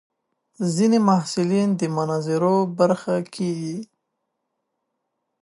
ځینې 0.75 0.99
محصلین 1.07 1.69
د 1.79 1.81
مناظرو 1.95 2.55
برخه 2.77 3.15
کېږي. 3.35 3.79